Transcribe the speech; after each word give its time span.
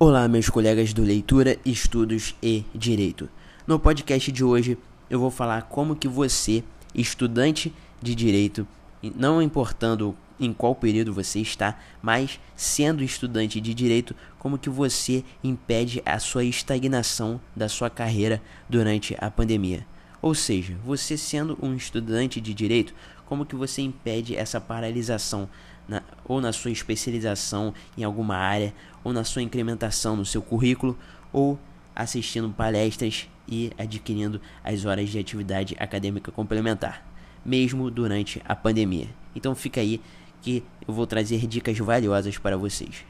Olá, 0.00 0.28
meus 0.28 0.48
colegas 0.48 0.92
do 0.92 1.02
Leitura, 1.02 1.58
Estudos 1.66 2.32
e 2.40 2.64
Direito. 2.72 3.28
No 3.66 3.80
podcast 3.80 4.30
de 4.30 4.44
hoje, 4.44 4.78
eu 5.10 5.18
vou 5.18 5.28
falar 5.28 5.62
como 5.62 5.96
que 5.96 6.06
você, 6.06 6.62
estudante 6.94 7.74
de 8.00 8.14
direito, 8.14 8.64
não 9.02 9.42
importando 9.42 10.14
em 10.38 10.52
qual 10.52 10.72
período 10.72 11.12
você 11.12 11.40
está, 11.40 11.80
mas 12.00 12.38
sendo 12.54 13.02
estudante 13.02 13.60
de 13.60 13.74
direito, 13.74 14.14
como 14.38 14.56
que 14.56 14.70
você 14.70 15.24
impede 15.42 16.00
a 16.06 16.20
sua 16.20 16.44
estagnação 16.44 17.40
da 17.56 17.68
sua 17.68 17.90
carreira 17.90 18.40
durante 18.68 19.16
a 19.18 19.28
pandemia. 19.28 19.84
Ou 20.20 20.34
seja, 20.34 20.76
você 20.84 21.16
sendo 21.16 21.58
um 21.62 21.74
estudante 21.74 22.40
de 22.40 22.52
direito, 22.52 22.94
como 23.26 23.46
que 23.46 23.54
você 23.54 23.82
impede 23.82 24.34
essa 24.34 24.60
paralisação 24.60 25.48
na, 25.86 26.02
ou 26.24 26.40
na 26.40 26.52
sua 26.52 26.70
especialização 26.70 27.72
em 27.96 28.04
alguma 28.04 28.36
área, 28.36 28.74
ou 29.04 29.12
na 29.12 29.24
sua 29.24 29.42
incrementação 29.42 30.16
no 30.16 30.24
seu 30.24 30.42
currículo, 30.42 30.98
ou 31.32 31.58
assistindo 31.94 32.48
palestras 32.50 33.28
e 33.48 33.72
adquirindo 33.78 34.40
as 34.62 34.84
horas 34.84 35.08
de 35.08 35.18
atividade 35.18 35.76
acadêmica 35.78 36.30
complementar, 36.30 37.06
mesmo 37.44 37.90
durante 37.90 38.42
a 38.44 38.54
pandemia. 38.54 39.08
Então 39.34 39.54
fica 39.54 39.80
aí 39.80 40.00
que 40.42 40.62
eu 40.86 40.94
vou 40.94 41.06
trazer 41.06 41.46
dicas 41.46 41.78
valiosas 41.78 42.38
para 42.38 42.56
vocês. 42.56 43.04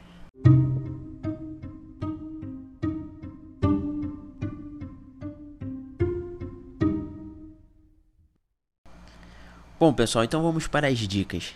Bom, 9.79 9.93
pessoal, 9.93 10.25
então 10.25 10.43
vamos 10.43 10.67
para 10.67 10.89
as 10.89 10.97
dicas. 10.97 11.55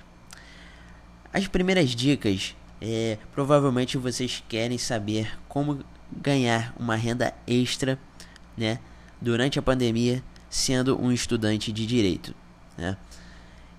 As 1.33 1.45
primeiras 1.45 1.89
dicas 1.89 2.55
é, 2.79 3.17
provavelmente 3.33 3.97
vocês 3.97 4.41
querem 4.47 4.77
saber 4.77 5.37
como 5.49 5.83
ganhar 6.09 6.73
uma 6.79 6.95
renda 6.95 7.33
extra, 7.45 7.99
né, 8.55 8.79
durante 9.19 9.59
a 9.59 9.61
pandemia, 9.61 10.23
sendo 10.49 10.97
um 11.01 11.11
estudante 11.11 11.69
de 11.69 11.85
direito, 11.85 12.33
né? 12.77 12.95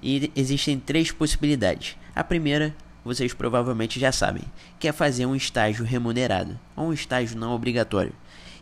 E 0.02 0.30
existem 0.36 0.78
três 0.78 1.10
possibilidades. 1.10 1.96
A 2.14 2.22
primeira, 2.22 2.76
vocês 3.02 3.32
provavelmente 3.32 3.98
já 3.98 4.12
sabem, 4.12 4.44
que 4.78 4.86
é 4.86 4.92
fazer 4.92 5.24
um 5.24 5.34
estágio 5.34 5.86
remunerado, 5.86 6.60
ou 6.76 6.88
um 6.88 6.92
estágio 6.92 7.38
não 7.38 7.54
obrigatório. 7.54 8.12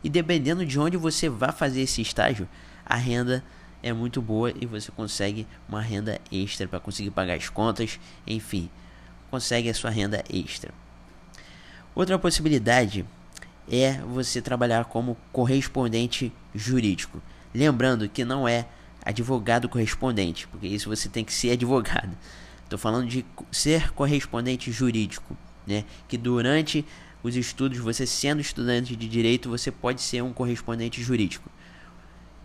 E 0.05 0.09
dependendo 0.09 0.65
de 0.65 0.79
onde 0.79 0.97
você 0.97 1.29
vai 1.29 1.51
fazer 1.51 1.81
esse 1.81 2.01
estágio, 2.01 2.49
a 2.87 2.95
renda 2.95 3.43
é 3.83 3.93
muito 3.93 4.23
boa 4.23 4.53
e 4.61 4.67
você 4.67 4.93
consegue 4.93 5.47
uma 5.69 5.81
renda 5.81 6.21
extra 6.31 6.69
para 6.69 6.79
conseguir 6.79 7.11
pagar 7.11 7.35
as 7.35 7.49
contas, 7.49 7.99
enfim, 8.27 8.71
consegue 9.31 9.69
a 9.69 9.75
sua 9.75 9.91
renda 9.91 10.23
extra. 10.33 10.73
Outra 11.95 12.19
possibilidade 12.19 13.05
é 13.71 13.99
você 13.99 14.41
trabalhar 14.41 14.85
como 14.87 15.17
correspondente 15.33 16.33
jurídico. 16.55 17.21
Lembrando 17.55 18.09
que 18.09 18.25
não 18.25 18.49
é 18.49 18.67
advogado 19.05 19.69
correspondente, 19.69 20.47
porque 20.49 20.67
isso 20.67 20.89
você 20.89 21.09
tem 21.09 21.25
que 21.25 21.33
ser 21.33 21.51
advogado. 21.53 22.17
Estou 22.65 22.79
falando 22.79 23.07
de 23.07 23.25
ser 23.51 23.93
correspondente 23.93 24.73
jurídico, 24.73 25.37
né? 25.67 25.85
Que 26.09 26.17
durante 26.17 26.85
os 27.23 27.37
estudos, 27.37 27.79
você 27.79 28.07
sendo 28.07 28.41
estudante 28.41 28.97
de 28.97 29.09
direito, 29.09 29.49
você 29.49 29.71
pode 29.71 30.01
ser 30.01 30.23
um 30.23 30.33
correspondente 30.33 31.03
jurídico. 31.03 31.51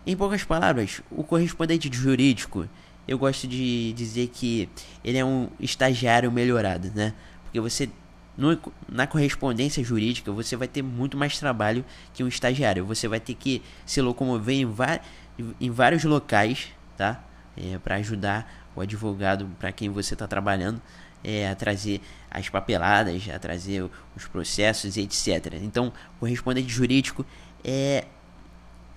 Em 0.08 0.16
poucas 0.16 0.42
palavras, 0.42 1.02
o 1.10 1.22
correspondente 1.22 1.90
jurídico 1.92 2.66
eu 3.06 3.18
gosto 3.18 3.46
de 3.46 3.92
dizer 3.92 4.28
que 4.28 4.66
ele 5.04 5.18
é 5.18 5.24
um 5.24 5.50
estagiário 5.60 6.32
melhorado, 6.32 6.90
né? 6.94 7.12
Porque 7.42 7.60
você 7.60 7.90
no, 8.34 8.58
na 8.88 9.06
correspondência 9.06 9.84
jurídica 9.84 10.32
você 10.32 10.56
vai 10.56 10.66
ter 10.66 10.80
muito 10.80 11.14
mais 11.14 11.38
trabalho 11.38 11.84
que 12.14 12.24
um 12.24 12.28
estagiário. 12.28 12.86
Você 12.86 13.06
vai 13.06 13.20
ter 13.20 13.34
que 13.34 13.60
se 13.84 14.00
locomover 14.00 14.56
em, 14.56 15.54
em 15.60 15.70
vários 15.70 16.04
locais, 16.04 16.68
tá? 16.96 17.22
É, 17.54 17.76
para 17.76 17.96
ajudar 17.96 18.70
o 18.74 18.80
advogado 18.80 19.46
para 19.58 19.70
quem 19.72 19.90
você 19.90 20.14
está 20.14 20.26
trabalhando 20.26 20.80
é, 21.22 21.50
a 21.50 21.54
trazer 21.54 22.00
as 22.30 22.48
papeladas, 22.48 23.28
a 23.28 23.38
trazer 23.38 23.84
os 24.16 24.26
processos 24.26 24.96
etc. 24.96 25.52
Então, 25.62 25.92
o 26.16 26.20
correspondente 26.20 26.70
jurídico 26.70 27.26
é, 27.62 28.06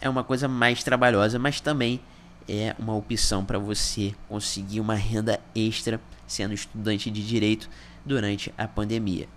é 0.01 0.09
uma 0.09 0.23
coisa 0.23 0.47
mais 0.47 0.83
trabalhosa, 0.83 1.37
mas 1.37 1.61
também 1.61 2.01
é 2.49 2.75
uma 2.77 2.95
opção 2.95 3.45
para 3.45 3.59
você 3.59 4.13
conseguir 4.27 4.79
uma 4.79 4.95
renda 4.95 5.39
extra 5.55 6.01
sendo 6.27 6.53
estudante 6.53 7.11
de 7.11 7.25
direito 7.25 7.69
durante 8.03 8.51
a 8.57 8.67
pandemia. 8.67 9.27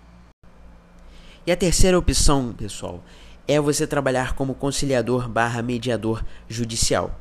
E 1.45 1.51
a 1.51 1.55
terceira 1.55 1.97
opção, 1.97 2.51
pessoal, 2.53 3.03
é 3.47 3.59
você 3.59 3.85
trabalhar 3.85 4.33
como 4.33 4.55
conciliador 4.55 5.29
barra 5.29 5.61
mediador 5.61 6.25
judicial. 6.49 7.19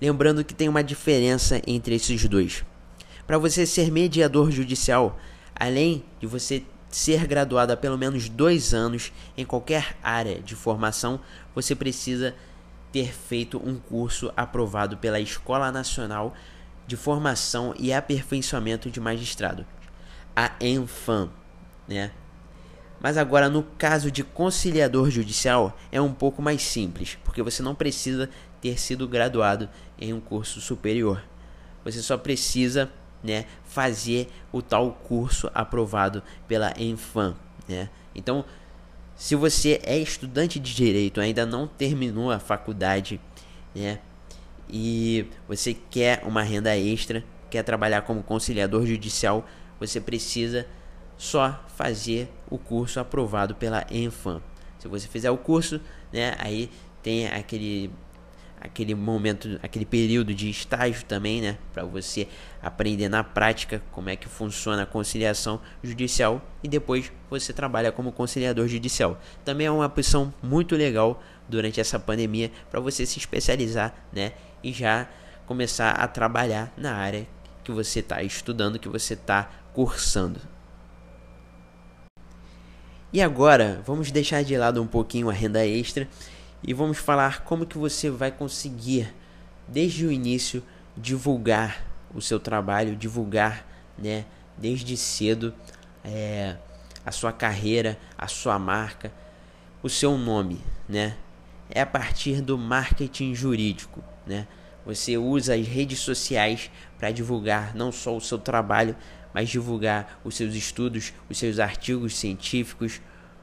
Lembrando 0.00 0.44
que 0.44 0.52
tem 0.52 0.68
uma 0.68 0.84
diferença 0.84 1.62
entre 1.66 1.94
esses 1.94 2.28
dois. 2.28 2.64
Para 3.26 3.38
você 3.38 3.64
ser 3.64 3.90
mediador 3.90 4.50
judicial, 4.50 5.18
além 5.54 6.04
de 6.20 6.26
você 6.26 6.62
ser 6.90 7.26
graduado 7.26 7.72
há 7.72 7.76
pelo 7.76 7.96
menos 7.96 8.28
dois 8.28 8.74
anos 8.74 9.10
em 9.38 9.46
qualquer 9.46 9.96
área 10.02 10.40
de 10.40 10.54
formação, 10.54 11.18
você 11.54 11.74
precisa 11.74 12.34
ter 12.92 13.12
feito 13.12 13.58
um 13.58 13.78
curso 13.78 14.32
aprovado 14.36 14.98
pela 14.98 15.18
Escola 15.18 15.72
Nacional 15.72 16.34
de 16.86 16.96
Formação 16.96 17.74
e 17.78 17.92
Aperfeiçoamento 17.92 18.90
de 18.90 19.00
Magistrado, 19.00 19.64
a 20.36 20.52
ENFAM, 20.60 21.30
né? 21.88 22.10
Mas 23.00 23.16
agora 23.16 23.48
no 23.48 23.62
caso 23.62 24.10
de 24.10 24.22
conciliador 24.22 25.10
judicial 25.10 25.76
é 25.90 26.00
um 26.00 26.12
pouco 26.12 26.40
mais 26.40 26.62
simples, 26.62 27.18
porque 27.24 27.42
você 27.42 27.62
não 27.62 27.74
precisa 27.74 28.28
ter 28.60 28.78
sido 28.78 29.08
graduado 29.08 29.68
em 29.98 30.12
um 30.12 30.20
curso 30.20 30.60
superior. 30.60 31.24
Você 31.84 32.00
só 32.00 32.16
precisa, 32.16 32.92
né, 33.24 33.46
fazer 33.64 34.30
o 34.52 34.62
tal 34.62 34.92
curso 34.92 35.50
aprovado 35.52 36.22
pela 36.46 36.72
ENFAM, 36.78 37.34
né? 37.68 37.88
Então, 38.14 38.44
se 39.22 39.36
você 39.36 39.80
é 39.84 39.96
estudante 39.96 40.58
de 40.58 40.74
direito, 40.74 41.20
ainda 41.20 41.46
não 41.46 41.68
terminou 41.68 42.32
a 42.32 42.40
faculdade, 42.40 43.20
né? 43.72 44.00
E 44.68 45.26
você 45.46 45.74
quer 45.74 46.24
uma 46.26 46.42
renda 46.42 46.76
extra, 46.76 47.22
quer 47.48 47.62
trabalhar 47.62 48.02
como 48.02 48.20
conciliador 48.24 48.84
judicial, 48.84 49.46
você 49.78 50.00
precisa 50.00 50.66
só 51.16 51.64
fazer 51.76 52.28
o 52.50 52.58
curso 52.58 52.98
aprovado 52.98 53.54
pela 53.54 53.86
Enfam. 53.92 54.42
Se 54.80 54.88
você 54.88 55.06
fizer 55.06 55.30
o 55.30 55.38
curso, 55.38 55.80
né, 56.12 56.34
aí 56.40 56.68
tem 57.00 57.28
aquele 57.28 57.92
aquele 58.62 58.94
momento, 58.94 59.58
aquele 59.60 59.84
período 59.84 60.32
de 60.32 60.48
estágio 60.48 61.04
também, 61.04 61.40
né, 61.40 61.58
para 61.72 61.82
você 61.82 62.28
aprender 62.62 63.08
na 63.08 63.24
prática 63.24 63.82
como 63.90 64.08
é 64.08 64.14
que 64.14 64.28
funciona 64.28 64.84
a 64.84 64.86
conciliação 64.86 65.60
judicial 65.82 66.40
e 66.62 66.68
depois 66.68 67.12
você 67.28 67.52
trabalha 67.52 67.90
como 67.90 68.12
conciliador 68.12 68.68
judicial. 68.68 69.20
Também 69.44 69.66
é 69.66 69.70
uma 69.70 69.86
opção 69.86 70.32
muito 70.40 70.76
legal 70.76 71.20
durante 71.48 71.80
essa 71.80 71.98
pandemia 71.98 72.52
para 72.70 72.78
você 72.78 73.04
se 73.04 73.18
especializar, 73.18 73.92
né, 74.12 74.32
e 74.62 74.72
já 74.72 75.08
começar 75.44 75.90
a 75.90 76.06
trabalhar 76.06 76.72
na 76.76 76.94
área 76.94 77.26
que 77.64 77.72
você 77.72 77.98
está 77.98 78.22
estudando, 78.22 78.78
que 78.78 78.88
você 78.88 79.14
está 79.14 79.50
cursando. 79.74 80.40
E 83.12 83.20
agora, 83.20 83.82
vamos 83.84 84.10
deixar 84.12 84.42
de 84.44 84.56
lado 84.56 84.80
um 84.80 84.86
pouquinho 84.86 85.28
a 85.28 85.32
renda 85.32 85.66
extra 85.66 86.08
e 86.62 86.72
vamos 86.72 86.98
falar 86.98 87.42
como 87.44 87.66
que 87.66 87.76
você 87.76 88.10
vai 88.10 88.30
conseguir 88.30 89.12
desde 89.66 90.06
o 90.06 90.12
início 90.12 90.62
divulgar 90.96 91.84
o 92.14 92.20
seu 92.20 92.38
trabalho, 92.38 92.94
divulgar, 92.94 93.66
né, 93.98 94.24
desde 94.56 94.96
cedo 94.96 95.54
é, 96.04 96.56
a 97.04 97.10
sua 97.10 97.32
carreira, 97.32 97.98
a 98.16 98.28
sua 98.28 98.58
marca, 98.58 99.12
o 99.82 99.88
seu 99.88 100.16
nome, 100.16 100.60
né? 100.88 101.16
É 101.68 101.80
a 101.80 101.86
partir 101.86 102.40
do 102.40 102.58
marketing 102.58 103.34
jurídico, 103.34 104.02
né? 104.26 104.46
Você 104.84 105.16
usa 105.16 105.54
as 105.54 105.66
redes 105.66 106.00
sociais 106.00 106.70
para 106.98 107.10
divulgar 107.10 107.74
não 107.74 107.90
só 107.90 108.16
o 108.16 108.20
seu 108.20 108.38
trabalho, 108.38 108.94
mas 109.32 109.48
divulgar 109.48 110.20
os 110.22 110.36
seus 110.36 110.54
estudos, 110.54 111.12
os 111.30 111.38
seus 111.38 111.58
artigos 111.58 112.16
científicos, 112.16 113.00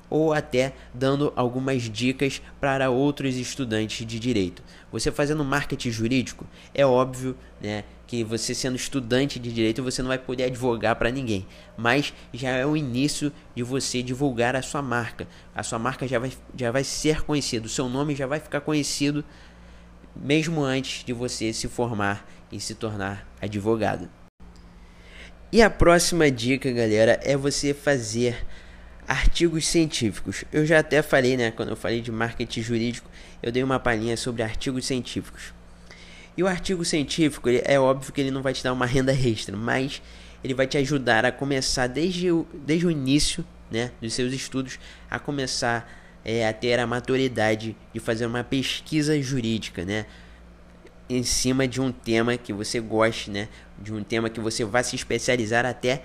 ou 0.10 0.34
até 0.34 0.74
dando 0.94 1.32
algumas 1.36 1.84
dicas 1.84 2.42
para 2.60 2.90
outros 2.90 3.36
estudantes 3.36 4.06
de 4.06 4.20
direito. 4.20 4.64
Você 4.92 5.12
fazendo 5.12 5.44
marketing 5.44 5.92
jurídico, 5.92 6.48
é 6.74 6.86
óbvio, 6.86 7.38
né, 7.62 7.84
que 8.08 8.24
você 8.24 8.56
sendo 8.56 8.76
estudante 8.76 9.38
de 9.38 9.54
direito, 9.54 9.84
você 9.84 10.02
não 10.02 10.08
vai 10.08 10.18
poder 10.18 10.46
advogar 10.46 10.96
para 10.96 11.12
ninguém, 11.12 11.46
mas 11.78 12.12
já 12.34 12.50
é 12.50 12.66
o 12.66 12.76
início 12.76 13.32
de 13.56 13.62
você 13.62 14.02
divulgar 14.02 14.56
a 14.56 14.64
sua 14.64 14.82
marca. 14.82 15.28
A 15.54 15.62
sua 15.62 15.78
marca 15.78 16.08
já 16.08 16.18
vai, 16.18 16.32
já 16.56 16.72
vai 16.72 16.84
ser 16.84 17.22
conhecida, 17.22 17.68
o 17.68 17.70
seu 17.70 17.88
nome 17.88 18.16
já 18.16 18.26
vai 18.26 18.40
ficar 18.40 18.62
conhecido 18.62 19.24
mesmo 20.16 20.64
antes 20.64 21.04
de 21.04 21.14
você 21.14 21.54
se 21.54 21.68
formar 21.68 22.28
e 22.52 22.60
se 22.60 22.74
tornar 22.74 23.28
advogado. 23.40 24.10
E 25.52 25.62
a 25.62 25.70
próxima 25.70 26.30
dica, 26.30 26.72
galera, 26.72 27.20
é 27.24 27.36
você 27.36 27.74
fazer 27.74 28.46
Artigos 29.10 29.66
científicos. 29.66 30.46
Eu 30.54 30.68
já 30.68 30.78
até 30.78 31.02
falei, 31.02 31.36
né, 31.36 31.50
quando 31.50 31.70
eu 31.70 31.76
falei 31.76 32.00
de 32.00 32.12
marketing 32.12 32.62
jurídico, 32.62 33.10
eu 33.42 33.52
dei 33.52 33.64
uma 33.64 33.80
palhinha 33.80 34.16
sobre 34.16 34.44
artigos 34.44 34.86
científicos. 34.86 35.52
E 36.38 36.44
o 36.44 36.48
artigo 36.48 36.86
científico, 36.86 37.50
ele, 37.50 37.64
é 37.66 37.80
óbvio 37.80 38.14
que 38.14 38.22
ele 38.22 38.30
não 38.30 38.44
vai 38.44 38.54
te 38.54 38.64
dar 38.64 38.72
uma 38.72 38.86
renda 38.86 39.12
extra, 39.12 39.58
mas 39.58 40.00
ele 40.44 40.54
vai 40.54 40.68
te 40.68 40.78
ajudar 40.78 41.26
a 41.26 41.32
começar 41.32 41.88
desde 41.88 42.32
o, 42.32 42.48
desde 42.54 42.86
o 42.86 42.92
início 42.92 43.44
né, 43.72 43.92
dos 44.00 44.14
seus 44.14 44.32
estudos, 44.32 44.80
a 45.10 45.18
começar 45.18 45.92
é, 46.24 46.48
a 46.48 46.54
ter 46.54 46.80
a 46.80 46.86
maturidade 46.86 47.76
de 47.92 48.00
fazer 48.00 48.28
uma 48.28 48.44
pesquisa 48.44 49.20
jurídica, 49.20 49.84
né? 49.84 50.06
Em 51.10 51.24
cima 51.24 51.68
de 51.68 51.82
um 51.82 51.92
tema 51.92 52.38
que 52.38 52.54
você 52.54 52.80
goste, 52.80 53.32
né? 53.32 53.50
De 53.80 53.92
um 53.92 54.04
tema 54.04 54.30
que 54.30 54.40
você 54.40 54.64
vai 54.64 54.84
se 54.84 54.96
especializar 54.96 55.66
até 55.66 56.04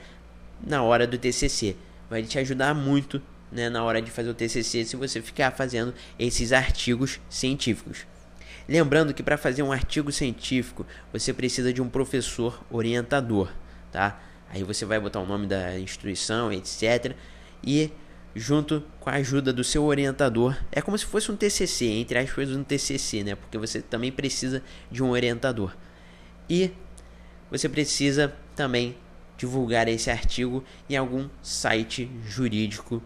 na 0.67 0.83
hora 0.83 1.07
do 1.07 1.19
TCC. 1.19 1.77
Vai 2.09 2.23
te 2.23 2.39
ajudar 2.39 2.75
muito, 2.75 3.21
né? 3.51 3.69
Na 3.69 3.83
hora 3.83 4.01
de 4.01 4.11
fazer 4.11 4.31
o 4.31 4.35
TCC, 4.35 4.85
se 4.85 4.97
você 4.97 5.21
ficar 5.21 5.51
fazendo 5.53 5.95
esses 6.19 6.53
artigos 6.53 7.21
científicos. 7.29 8.07
Lembrando 8.69 9.13
que 9.13 9.23
para 9.23 9.37
fazer 9.37 9.63
um 9.63 9.73
artigo 9.73 10.11
científico, 10.11 10.87
você 11.13 11.33
precisa 11.33 11.73
de 11.73 11.83
um 11.83 11.89
professor 11.89 12.65
orientador, 12.71 13.51
tá? 13.93 14.21
Aí 14.49 14.63
você 14.63 14.85
vai 14.85 14.99
botar 14.99 15.21
o 15.21 15.27
nome 15.27 15.47
da 15.47 15.79
instituição, 15.79 16.53
etc. 16.53 17.15
E 17.63 17.91
junto 18.35 18.83
com 18.99 19.11
a 19.11 19.15
ajuda 19.15 19.53
do 19.53 19.63
seu 19.63 19.85
orientador. 19.85 20.57
É 20.73 20.83
como 20.83 20.99
se 20.99 21.05
fosse 21.05 21.31
um 21.31 21.37
TCC, 21.37 21.87
entre 21.87 22.19
aspas, 22.19 22.51
um 22.51 22.65
TCC, 22.65 23.23
né? 23.23 23.35
Porque 23.35 23.57
você 23.57 23.81
também 23.81 24.11
precisa 24.11 24.63
de 24.91 25.03
um 25.03 25.11
orientador. 25.11 25.77
E 26.49 26.73
você 27.51 27.69
precisa 27.69 28.35
também 28.57 28.97
divulgar 29.37 29.89
esse 29.89 30.11
artigo 30.11 30.65
em 30.89 30.97
algum 30.97 31.29
site 31.43 32.11
jurídico 32.27 33.03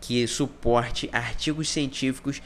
que 0.00 0.26
suporte 0.26 1.08
artigos 1.12 1.68
científicos 1.68 2.40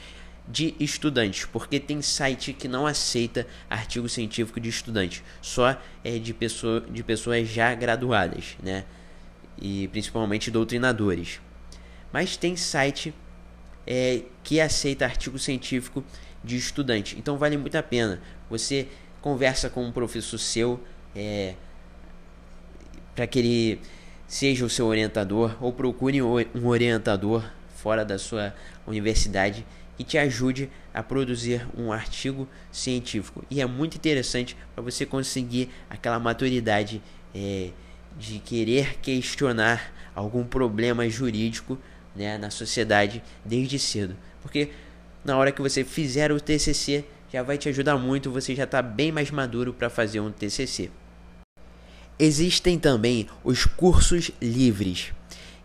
de 0.47 0.75
estudantes, 0.79 1.45
porque 1.45 1.79
tem 1.79 2.01
site 2.01 2.53
que 2.53 2.67
não 2.67 2.85
aceita 2.85 3.47
artigo 3.69 4.07
científico 4.07 4.59
de 4.59 4.69
estudante, 4.69 5.23
só 5.41 5.79
é 6.03 6.19
de, 6.19 6.33
pessoa, 6.33 6.81
de 6.81 7.01
pessoas 7.03 7.47
já 7.47 7.73
graduadas, 7.73 8.55
né? 8.61 8.85
E 9.59 9.87
principalmente 9.87 10.51
doutrinadores 10.51 11.39
mas 12.15 12.37
tem 12.37 12.55
site 12.55 13.13
é, 13.85 14.21
que 14.41 14.61
aceita 14.61 15.03
artigo 15.03 15.37
científico 15.37 16.01
de 16.41 16.55
estudante. 16.55 17.17
Então 17.19 17.37
vale 17.37 17.57
muito 17.57 17.75
a 17.75 17.83
pena. 17.83 18.21
Você 18.49 18.87
conversa 19.19 19.69
com 19.69 19.83
um 19.83 19.91
professor 19.91 20.37
seu 20.37 20.79
é, 21.13 21.55
para 23.15 23.25
que 23.25 23.39
ele 23.39 23.81
seja 24.27 24.65
o 24.65 24.69
seu 24.69 24.85
orientador 24.87 25.55
ou 25.61 25.71
procure 25.71 26.21
um 26.21 26.67
orientador 26.67 27.43
fora 27.75 28.03
da 28.03 28.17
sua 28.19 28.53
universidade 28.85 29.65
que 29.97 30.03
te 30.03 30.17
ajude 30.17 30.69
a 30.93 31.01
produzir 31.01 31.65
um 31.77 31.91
artigo 31.91 32.47
científico. 32.71 33.45
E 33.49 33.61
é 33.61 33.65
muito 33.65 33.95
interessante 33.95 34.57
para 34.73 34.83
você 34.83 35.05
conseguir 35.05 35.69
aquela 35.89 36.19
maturidade 36.19 37.01
é, 37.33 37.69
de 38.17 38.39
querer 38.39 38.99
questionar 38.99 39.93
algum 40.13 40.43
problema 40.43 41.07
jurídico 41.09 41.77
né, 42.15 42.37
na 42.37 42.49
sociedade 42.49 43.23
desde 43.43 43.79
cedo. 43.79 44.15
Porque 44.41 44.69
na 45.23 45.37
hora 45.37 45.51
que 45.51 45.61
você 45.61 45.83
fizer 45.83 46.31
o 46.31 46.39
TCC, 46.39 47.05
já 47.31 47.41
vai 47.41 47.57
te 47.57 47.67
ajudar 47.69 47.97
muito, 47.97 48.31
você 48.31 48.55
já 48.55 48.63
está 48.63 48.81
bem 48.81 49.11
mais 49.11 49.31
maduro 49.31 49.73
para 49.73 49.89
fazer 49.89 50.19
um 50.19 50.31
TCC. 50.31 50.89
Existem 52.17 52.79
também 52.79 53.27
os 53.43 53.65
cursos 53.65 54.31
livres, 54.41 55.11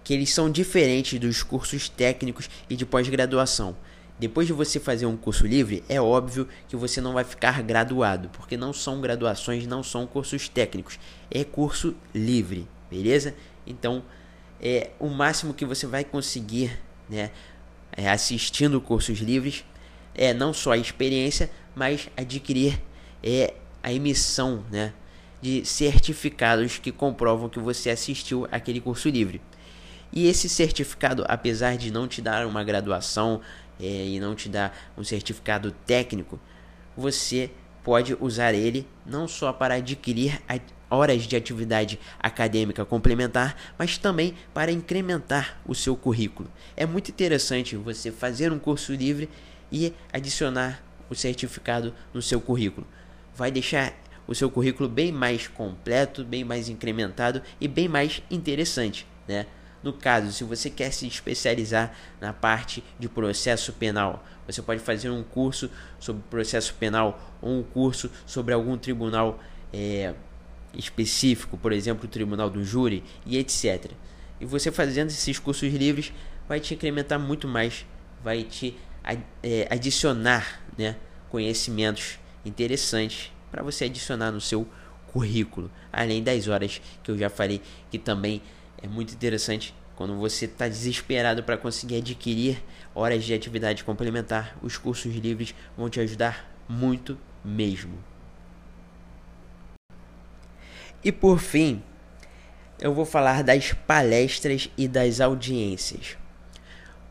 que 0.03 0.13
eles 0.13 0.35
são 0.35 0.51
diferentes 0.51 1.17
dos 1.21 1.45
cursos 1.45 1.89
técnicos 1.89 2.51
e 2.69 2.75
de 2.75 2.85
pós-graduação. 2.85 3.77
Depois 4.19 4.49
de 4.49 4.53
você 4.53 4.81
fazer 4.81 5.07
um 5.07 5.17
curso 5.17 5.47
livre, 5.47 5.85
é 5.89 6.01
óbvio 6.01 6.49
que 6.69 6.75
você 6.75 7.01
não 7.01 7.13
vai 7.13 7.23
ficar 7.23 7.63
graduado, 7.63 8.29
porque 8.31 8.57
não 8.57 8.73
são 8.73 9.01
graduações, 9.01 9.65
não 9.65 9.85
são 9.85 10.09
cursos 10.09 10.49
técnicos, 10.49 10.99
é 11.31 11.45
curso 11.45 11.95
livre, 12.13 12.67
beleza? 12.91 13.33
Então, 13.65 14.03
é 14.61 14.91
o 14.99 15.09
máximo 15.09 15.55
que 15.55 15.65
você 15.65 15.87
vai 15.87 16.03
conseguir, 16.03 16.77
né, 17.09 17.31
é, 17.97 18.11
assistindo 18.11 18.81
cursos 18.81 19.21
livres, 19.21 19.65
é 20.17 20.35
não 20.35 20.53
só 20.53 20.73
a 20.73 20.77
experiência, 20.77 21.49
mas 21.77 22.09
adquirir 22.17 22.83
é 23.23 23.55
a 23.83 23.93
emissão, 23.93 24.65
né, 24.71 24.93
de 25.41 25.65
certificados 25.65 26.79
que 26.79 26.93
comprovam 26.93 27.49
que 27.49 27.59
você 27.59 27.91
assistiu 27.91 28.47
aquele 28.51 28.81
curso 28.81 29.09
livre. 29.09 29.41
E 30.13 30.27
esse 30.27 30.49
certificado, 30.49 31.25
apesar 31.29 31.77
de 31.77 31.91
não 31.91 32.09
te 32.09 32.21
dar 32.21 32.47
uma 32.47 32.65
graduação 32.65 33.41
é, 33.81 33.85
e 33.85 34.21
não 34.21 34.35
te 34.35 34.49
dar 34.49 34.77
um 34.99 35.05
certificado 35.05 35.71
técnico, 35.87 36.39
você 36.97 37.51
pode 37.83 38.17
usar 38.21 38.53
ele 38.53 38.87
não 39.07 39.27
só 39.27 39.53
para 39.53 39.75
adquirir 39.75 40.41
horas 40.91 41.23
de 41.23 41.37
atividade 41.37 41.99
acadêmica 42.19 42.85
complementar, 42.85 43.57
mas 43.79 43.97
também 43.97 44.35
para 44.53 44.73
incrementar 44.73 45.61
o 45.65 45.75
seu 45.75 45.97
currículo. 45.97 46.51
É 46.77 46.85
muito 46.85 47.11
interessante 47.11 47.77
você 47.77 48.11
fazer 48.11 48.53
um 48.53 48.59
curso 48.59 48.93
livre 48.93 49.31
e 49.71 49.95
adicionar 50.13 50.83
o 51.09 51.15
certificado 51.15 51.95
no 52.13 52.21
seu 52.21 52.41
currículo. 52.41 52.87
Vai 53.35 53.51
deixar 53.51 53.95
o 54.31 54.35
seu 54.35 54.49
currículo 54.49 54.89
bem 54.89 55.11
mais 55.11 55.49
completo, 55.49 56.25
bem 56.25 56.45
mais 56.45 56.69
incrementado 56.69 57.43
e 57.61 57.67
bem 57.67 57.89
mais 57.89 58.23
interessante, 58.31 59.05
né? 59.27 59.45
No 59.83 59.93
caso, 59.93 60.31
se 60.31 60.45
você 60.45 60.71
quer 60.71 60.93
se 60.93 61.05
especializar 61.05 61.93
na 62.21 62.33
parte 62.33 62.85
de 62.97 63.09
processo 63.09 63.73
penal, 63.73 64.25
você 64.47 64.63
pode 64.63 64.81
fazer 64.81 65.11
um 65.11 65.25
curso 65.25 65.69
sobre 65.99 66.23
processo 66.31 66.75
penal 66.75 67.37
ou 67.43 67.59
um 67.59 67.63
curso 67.65 68.09
sobre 68.25 68.55
algum 68.55 68.79
tribunal 68.79 69.41
é, 69.73 70.15
específico, 70.75 71.59
por 71.59 71.73
exemplo, 71.73 72.05
o 72.05 72.09
tribunal 72.09 72.49
do 72.49 72.63
júri 72.63 73.03
e 73.27 73.37
etc. 73.37 73.91
E 74.41 74.45
você 74.45 74.71
fazendo 74.71 75.09
esses 75.09 75.41
cursos 75.41 75.73
livres 75.73 76.13
vai 76.49 76.61
te 76.61 76.75
incrementar 76.75 77.19
muito 77.19 77.49
mais, 77.49 77.85
vai 78.23 78.45
te 78.45 78.79
é, 79.43 79.67
adicionar 79.69 80.63
né, 80.79 80.95
conhecimentos 81.31 82.21
interessantes 82.45 83.33
para 83.51 83.63
você 83.63 83.85
adicionar 83.85 84.31
no 84.31 84.41
seu 84.41 84.67
currículo, 85.13 85.71
além 85.93 86.23
das 86.23 86.49
horas 86.49 86.81
que 87.03 87.11
eu 87.11 87.19
já 87.19 87.29
falei 87.29 87.61
que 87.91 87.99
também 87.99 88.41
é 88.83 88.87
muito 88.87 89.13
interessante 89.13 89.75
quando 89.97 90.17
você 90.17 90.47
está 90.47 90.67
desesperado 90.67 91.43
para 91.43 91.59
conseguir 91.59 91.97
adquirir 91.97 92.63
horas 92.95 93.25
de 93.25 93.35
atividade 93.35 93.85
complementar. 93.85 94.57
Os 94.63 94.79
cursos 94.79 95.15
livres 95.15 95.55
vão 95.77 95.91
te 95.91 96.01
ajudar 96.01 96.51
muito 96.69 97.19
mesmo. 97.45 97.99
E 101.03 101.11
por 101.11 101.39
fim, 101.39 101.83
eu 102.79 102.95
vou 102.95 103.05
falar 103.05 103.43
das 103.43 103.73
palestras 103.73 104.71
e 104.77 104.89
das 104.89 105.21
audiências. 105.21 106.17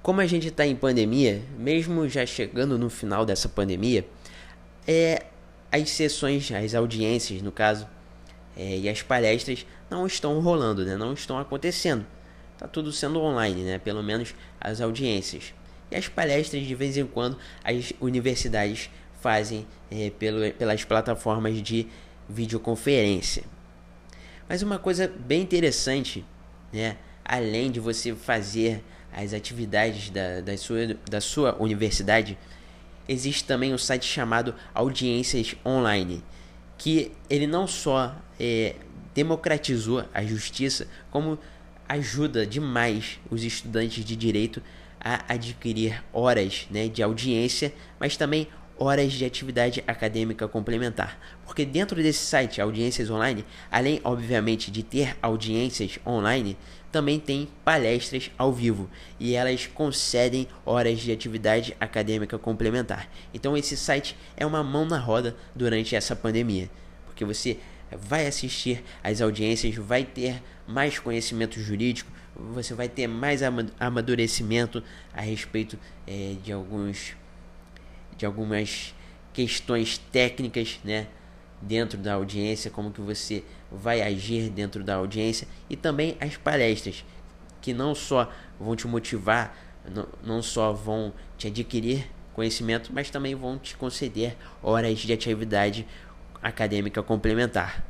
Como 0.02 0.22
a 0.22 0.26
gente 0.26 0.48
está 0.48 0.66
em 0.66 0.76
pandemia, 0.76 1.44
mesmo 1.58 2.08
já 2.08 2.26
chegando 2.26 2.78
no 2.78 2.90
final 2.90 3.26
dessa 3.26 3.50
pandemia, 3.50 4.08
é, 4.88 5.26
as 5.72 5.90
sessões, 5.90 6.52
as 6.52 6.74
audiências, 6.74 7.42
no 7.42 7.52
caso, 7.52 7.88
é, 8.58 8.78
e 8.78 8.90
as 8.90 9.02
palestras 9.02 9.66
não 9.90 10.06
estão 10.06 10.40
rolando, 10.40 10.86
né? 10.86 10.98
não 10.98 11.14
estão 11.14 11.38
acontecendo. 11.38 12.06
Está 12.54 12.68
tudo 12.68 12.92
sendo 12.92 13.22
online, 13.22 13.64
né? 13.64 13.80
pelo 13.80 14.04
menos 14.04 14.36
as 14.60 14.82
audiências. 14.82 15.54
E 15.90 15.96
as 15.96 16.08
palestras, 16.08 16.66
de 16.66 16.76
vez 16.76 16.98
em 16.98 17.06
quando, 17.06 17.38
as 17.64 17.94
universidades 18.00 18.90
fazem 19.22 19.66
é, 19.90 20.12
pelo, 20.12 20.52
pelas 20.54 20.84
plataformas 20.84 21.62
de 21.62 21.88
videoconferência. 22.28 23.44
Mas 24.48 24.62
uma 24.62 24.80
coisa 24.80 25.08
bem 25.08 25.42
interessante, 25.42 26.26
né? 26.72 26.98
além 27.24 27.72
de 27.72 27.80
você 27.80 28.14
fazer 28.16 28.84
as 29.12 29.34
atividades 29.34 30.10
da, 30.10 30.42
da, 30.42 30.58
sua, 30.58 30.98
da 31.10 31.22
sua 31.22 31.56
universidade, 31.60 32.38
existe 33.10 33.44
também 33.44 33.74
um 33.74 33.78
site 33.78 34.06
chamado 34.06 34.54
Audiências 34.72 35.56
Online, 35.66 36.24
que 36.78 37.12
ele 37.28 37.48
não 37.48 37.66
só 37.66 38.16
é, 38.40 38.76
democratizou 39.16 40.06
a 40.14 40.24
justiça, 40.24 40.88
como 41.10 41.40
ajuda 41.88 42.46
demais 42.46 43.20
os 43.32 43.44
estudantes 43.44 44.06
de 44.06 44.16
direito 44.16 44.62
a 45.02 45.34
adquirir 45.34 46.04
horas 46.14 46.68
né, 46.70 46.88
de 46.88 47.02
audiência, 47.02 47.74
mas 48.00 48.16
também 48.16 48.48
horas 48.80 49.12
de 49.12 49.26
atividade 49.26 49.84
acadêmica 49.86 50.48
complementar. 50.48 51.20
Porque 51.46 51.66
dentro 51.66 52.02
desse 52.02 52.26
site, 52.26 52.62
Audiências 52.62 53.10
Online, 53.10 53.46
além 53.70 54.00
obviamente 54.06 54.72
de 54.72 54.82
ter 54.82 55.18
audiências 55.22 56.00
online, 56.08 56.58
também 56.90 57.20
tem 57.20 57.50
palestras 57.64 58.32
ao 58.38 58.52
vivo 58.52 58.90
e 59.20 59.36
elas 59.36 59.68
concedem 59.68 60.48
horas 60.66 61.00
de 61.00 61.12
atividade 61.12 61.76
acadêmica 61.80 62.40
complementar. 62.40 63.10
Então 63.34 63.56
esse 63.56 63.76
site 63.76 64.16
é 64.36 64.46
uma 64.46 64.64
mão 64.64 64.86
na 64.86 64.98
roda 64.98 65.36
durante 65.54 65.96
essa 65.96 66.16
pandemia, 66.16 66.70
porque 67.06 67.26
você 67.26 67.60
vai 67.92 68.26
assistir 68.26 68.84
às 69.04 69.22
audiências, 69.22 69.76
vai 69.76 70.04
ter 70.04 70.42
mais 70.66 70.98
conhecimento 70.98 71.60
jurídico, 71.60 72.10
você 72.36 72.74
vai 72.74 72.88
ter 72.88 73.08
mais 73.08 73.42
amadurecimento 73.80 74.82
a 75.14 75.22
respeito 75.22 75.78
é, 76.08 76.36
de 76.42 76.52
alguns 76.52 77.16
de 78.20 78.26
algumas 78.26 78.94
questões 79.34 79.98
técnicas, 79.98 80.80
né, 80.84 81.08
dentro 81.62 81.98
da 81.98 82.14
audiência, 82.14 82.70
como 82.70 82.92
que 82.92 83.02
você 83.02 83.44
vai 83.72 84.02
agir 84.02 84.50
dentro 84.50 84.84
da 84.84 84.96
audiência 84.96 85.48
e 85.70 85.76
também 85.76 86.18
as 86.20 86.36
palestras 86.36 87.06
que 87.62 87.74
não 87.74 87.96
só 87.96 88.30
vão 88.60 88.76
te 88.76 88.88
motivar, 88.88 89.58
não, 89.90 90.08
não 90.24 90.42
só 90.42 90.74
vão 90.74 91.14
te 91.38 91.48
adquirir 91.48 92.10
conhecimento, 92.34 92.92
mas 92.94 93.10
também 93.10 93.36
vão 93.36 93.58
te 93.58 93.76
conceder 93.76 94.36
horas 94.62 95.00
de 95.00 95.12
atividade 95.12 95.88
acadêmica 96.42 97.02
complementar. 97.02 97.86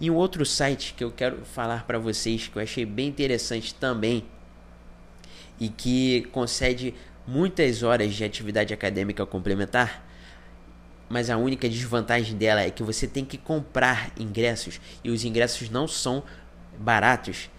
E 0.00 0.10
um 0.10 0.14
outro 0.14 0.44
site 0.44 0.94
que 0.94 1.04
eu 1.04 1.10
quero 1.10 1.44
falar 1.44 1.86
para 1.86 1.98
vocês 1.98 2.48
que 2.48 2.56
eu 2.56 2.62
achei 2.62 2.84
bem 2.84 3.08
interessante 3.08 3.74
também 3.74 4.26
e 5.58 5.68
que 5.68 6.22
concede 6.32 6.94
muitas 7.26 7.82
horas 7.82 8.14
de 8.14 8.24
atividade 8.24 8.72
acadêmica 8.72 9.24
complementar, 9.24 10.06
mas 11.08 11.30
a 11.30 11.36
única 11.36 11.68
desvantagem 11.68 12.36
dela 12.36 12.62
é 12.62 12.70
que 12.70 12.82
você 12.82 13.06
tem 13.06 13.24
que 13.24 13.38
comprar 13.38 14.10
ingressos 14.18 14.80
e 15.02 15.10
os 15.10 15.24
ingressos 15.24 15.70
não 15.70 15.86
são 15.86 16.22
baratos. 16.78 17.50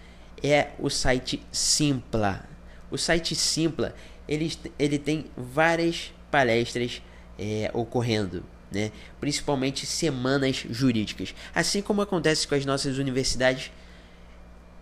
É 0.42 0.70
o 0.78 0.90
site 0.90 1.42
Simpla. 1.50 2.44
O 2.90 2.98
site 2.98 3.34
Simpla 3.34 3.94
ele, 4.28 4.52
ele 4.78 4.98
tem 4.98 5.26
várias 5.36 6.12
palestras 6.30 7.00
é, 7.38 7.70
ocorrendo 7.72 8.44
né? 8.70 8.90
principalmente 9.20 9.86
semanas 9.86 10.64
jurídicas. 10.68 11.34
Assim 11.54 11.80
como 11.80 12.02
acontece 12.02 12.46
com 12.46 12.54
as 12.54 12.66
nossas 12.66 12.98
universidades, 12.98 13.70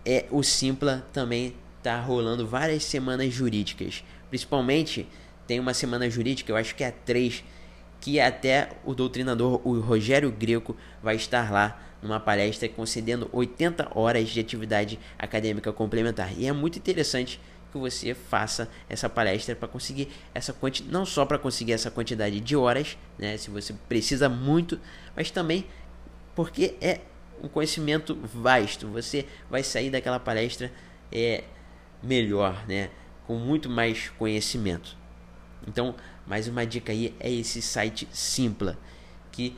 é 0.05 0.25
o 0.29 0.43
Simpla 0.43 1.05
também 1.13 1.55
está 1.85 1.99
rolando 1.99 2.47
várias 2.47 2.83
semanas 2.83 3.31
jurídicas. 3.31 4.03
Principalmente 4.29 5.07
tem 5.45 5.59
uma 5.59 5.73
semana 5.73 6.09
jurídica, 6.09 6.51
eu 6.51 6.55
acho 6.55 6.73
que 6.73 6.83
é 6.83 6.87
a 6.87 6.91
3, 6.91 7.43
que 8.01 8.19
até 8.19 8.71
o 8.83 8.95
doutrinador, 8.95 9.61
o 9.63 9.79
Rogério 9.79 10.31
Greco, 10.31 10.75
vai 11.03 11.15
estar 11.15 11.51
lá 11.51 11.79
numa 12.01 12.19
palestra 12.19 12.67
concedendo 12.67 13.29
80 13.31 13.91
horas 13.93 14.29
de 14.29 14.39
atividade 14.39 14.99
acadêmica 15.17 15.71
complementar. 15.71 16.33
E 16.35 16.47
é 16.47 16.51
muito 16.51 16.79
interessante 16.79 17.39
que 17.71 17.77
você 17.77 18.15
faça 18.15 18.67
essa 18.89 19.07
palestra 19.07 19.55
para 19.55 19.67
conseguir 19.67 20.09
essa 20.33 20.53
quantidade, 20.53 20.91
não 20.91 21.05
só 21.05 21.23
para 21.23 21.37
conseguir 21.37 21.73
essa 21.73 21.91
quantidade 21.91 22.39
de 22.39 22.55
horas, 22.55 22.97
né, 23.19 23.37
se 23.37 23.51
você 23.51 23.73
precisa 23.87 24.27
muito, 24.27 24.79
mas 25.15 25.29
também 25.29 25.65
porque 26.33 26.75
é 26.81 27.01
um 27.43 27.47
conhecimento 27.47 28.17
vasto. 28.33 28.87
Você 28.87 29.25
vai 29.51 29.61
sair 29.61 29.91
daquela 29.91 30.19
palestra 30.19 30.71
é 31.11 31.43
melhor, 32.05 32.65
né, 32.67 32.89
com 33.25 33.35
muito 33.35 33.69
mais 33.69 34.09
conhecimento. 34.09 34.95
Então, 35.67 35.95
mais 36.25 36.47
uma 36.47 36.65
dica 36.65 36.91
aí 36.91 37.13
é 37.19 37.31
esse 37.31 37.61
site 37.61 38.07
Simpla, 38.11 38.77
que 39.31 39.55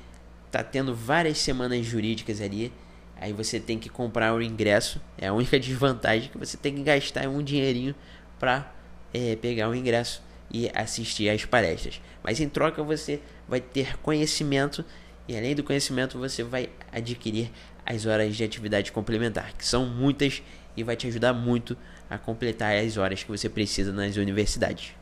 tá 0.49 0.63
tendo 0.63 0.95
várias 0.95 1.37
semanas 1.37 1.85
jurídicas 1.85 2.41
ali 2.41 2.71
Aí 3.19 3.33
você 3.33 3.59
tem 3.59 3.79
que 3.79 3.89
comprar 3.89 4.33
o 4.33 4.41
ingresso. 4.41 5.01
É 5.17 5.27
a 5.27 5.33
única 5.33 5.57
desvantagem 5.59 6.29
que 6.29 6.37
você 6.37 6.55
tem 6.57 6.75
que 6.75 6.83
gastar 6.83 7.27
um 7.27 7.41
dinheirinho 7.41 7.95
para 8.39 8.71
é, 9.13 9.35
pegar 9.35 9.69
o 9.69 9.75
ingresso 9.75 10.21
e 10.51 10.69
assistir 10.73 11.29
às 11.29 11.43
palestras. 11.43 11.99
Mas 12.23 12.39
em 12.39 12.47
troca 12.47 12.83
você 12.83 13.19
vai 13.47 13.59
ter 13.59 13.97
conhecimento 13.97 14.85
e 15.27 15.35
além 15.35 15.55
do 15.55 15.63
conhecimento 15.63 16.17
você 16.17 16.43
vai 16.43 16.69
adquirir 16.91 17.51
as 17.85 18.05
horas 18.05 18.35
de 18.35 18.43
atividade 18.43 18.91
complementar, 18.91 19.53
que 19.53 19.65
são 19.65 19.85
muitas 19.85 20.41
e 20.75 20.83
vai 20.83 20.95
te 20.95 21.07
ajudar 21.07 21.33
muito 21.33 21.75
a 22.09 22.17
completar 22.17 22.75
as 22.75 22.97
horas 22.97 23.23
que 23.23 23.29
você 23.29 23.49
precisa 23.49 23.91
nas 23.91 24.15
universidades. 24.17 24.93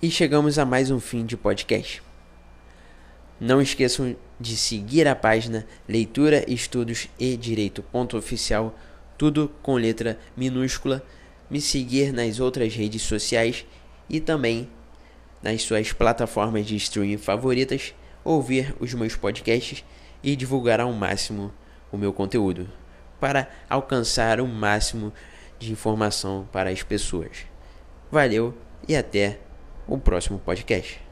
E 0.00 0.10
chegamos 0.10 0.58
a 0.58 0.64
mais 0.64 0.90
um 0.90 0.98
fim 0.98 1.24
de 1.24 1.36
podcast. 1.36 2.02
Não 3.38 3.60
esqueçam 3.60 4.16
de 4.38 4.56
seguir 4.56 5.06
a 5.06 5.14
página 5.14 5.66
Leitura, 5.88 6.44
Estudos 6.50 7.08
e 7.18 7.36
Direito 7.36 7.82
ponto 7.82 8.16
oficial, 8.16 8.76
tudo 9.16 9.50
com 9.62 9.74
letra 9.74 10.18
minúscula, 10.36 11.04
me 11.48 11.60
seguir 11.60 12.12
nas 12.12 12.40
outras 12.40 12.74
redes 12.74 13.02
sociais 13.02 13.64
e 14.08 14.20
também 14.20 14.68
nas 15.42 15.62
suas 15.62 15.92
plataformas 15.92 16.66
de 16.66 16.76
streaming 16.76 17.18
favoritas, 17.18 17.94
ouvir 18.24 18.74
os 18.78 18.94
meus 18.94 19.16
podcasts 19.16 19.84
e 20.22 20.36
divulgar 20.36 20.80
ao 20.80 20.92
máximo 20.92 21.52
o 21.90 21.98
meu 21.98 22.12
conteúdo 22.12 22.68
para 23.22 23.48
alcançar 23.70 24.40
o 24.40 24.48
máximo 24.48 25.12
de 25.62 25.72
informação 25.72 26.48
para 26.52 26.70
as 26.70 26.82
pessoas. 26.82 27.46
Valeu 28.10 28.54
e 28.86 28.96
até 28.96 29.38
o 29.86 29.98
próximo 29.98 30.38
podcast. 30.38 31.11